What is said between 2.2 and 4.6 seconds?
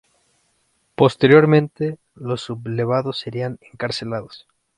sublevados, serían encarcelados.